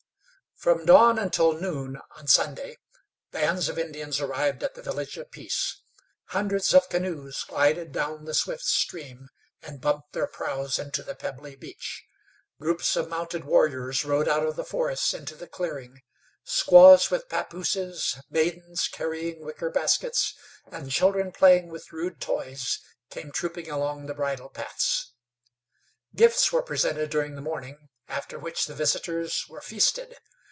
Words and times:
From 0.61 0.85
dawn 0.85 1.17
until 1.17 1.53
noon 1.59 1.97
on 2.19 2.27
Sunday 2.27 2.77
bands 3.31 3.67
of 3.67 3.79
Indians 3.79 4.21
arrived 4.21 4.61
at 4.61 4.75
the 4.75 4.83
Village 4.83 5.17
of 5.17 5.31
Peace. 5.31 5.81
Hundreds 6.25 6.71
of 6.75 6.87
canoes 6.87 7.43
glided 7.49 7.91
down 7.91 8.25
the 8.25 8.35
swift 8.35 8.61
stream 8.65 9.29
and 9.63 9.81
bumped 9.81 10.13
their 10.13 10.27
prows 10.27 10.77
into 10.77 11.01
the 11.01 11.15
pebbly 11.15 11.55
beach. 11.55 12.03
Groups 12.59 12.95
of 12.95 13.09
mounted 13.09 13.43
warriors 13.43 14.05
rode 14.05 14.27
out 14.27 14.45
of 14.45 14.55
the 14.55 14.63
forests 14.63 15.15
into 15.15 15.33
the 15.33 15.47
clearing; 15.47 16.03
squaws 16.43 17.09
with 17.09 17.27
papooses, 17.27 18.19
maidens 18.29 18.87
carrying 18.87 19.43
wicker 19.43 19.71
baskets, 19.71 20.35
and 20.71 20.91
children 20.91 21.31
playing 21.31 21.69
with 21.69 21.91
rude 21.91 22.21
toys, 22.21 22.77
came 23.09 23.31
trooping 23.31 23.67
along 23.71 24.05
the 24.05 24.13
bridle 24.13 24.49
paths. 24.49 25.13
Gifts 26.15 26.51
were 26.51 26.61
presented 26.61 27.09
during 27.09 27.33
the 27.33 27.41
morning, 27.41 27.89
after 28.07 28.37
which 28.37 28.67
the 28.67 28.75
visitors 28.75 29.47
were 29.49 29.61
feasted. 29.61 30.17